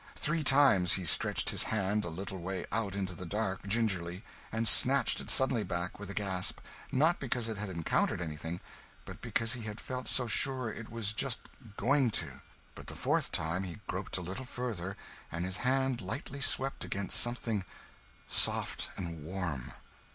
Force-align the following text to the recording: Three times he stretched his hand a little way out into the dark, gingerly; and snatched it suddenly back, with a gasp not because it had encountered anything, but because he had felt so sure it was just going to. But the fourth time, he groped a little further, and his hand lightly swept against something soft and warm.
Three 0.15 0.43
times 0.43 0.93
he 0.93 1.05
stretched 1.05 1.51
his 1.51 1.61
hand 1.61 2.03
a 2.03 2.09
little 2.09 2.39
way 2.39 2.65
out 2.71 2.95
into 2.95 3.13
the 3.13 3.23
dark, 3.23 3.67
gingerly; 3.67 4.23
and 4.51 4.67
snatched 4.67 5.21
it 5.21 5.29
suddenly 5.29 5.63
back, 5.63 5.99
with 5.99 6.09
a 6.09 6.15
gasp 6.15 6.59
not 6.91 7.19
because 7.19 7.47
it 7.47 7.57
had 7.57 7.69
encountered 7.69 8.19
anything, 8.19 8.61
but 9.05 9.21
because 9.21 9.53
he 9.53 9.61
had 9.61 9.79
felt 9.79 10.07
so 10.07 10.25
sure 10.25 10.71
it 10.73 10.89
was 10.89 11.13
just 11.13 11.41
going 11.77 12.09
to. 12.17 12.41
But 12.73 12.87
the 12.87 12.95
fourth 12.95 13.31
time, 13.31 13.61
he 13.61 13.77
groped 13.85 14.17
a 14.17 14.21
little 14.21 14.43
further, 14.43 14.97
and 15.31 15.45
his 15.45 15.57
hand 15.57 16.01
lightly 16.01 16.41
swept 16.41 16.83
against 16.83 17.19
something 17.21 17.63
soft 18.27 18.89
and 18.97 19.23
warm. 19.23 19.71